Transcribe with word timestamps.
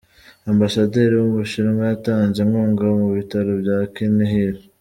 Ambasaderi 0.51 1.15
w’Ubushinwa 1.17 1.83
yatanze 1.91 2.37
inkunga 2.41 2.85
mu 2.99 3.07
bitaro 3.17 3.51
bya 3.61 3.77
Kinihira. 3.93 4.59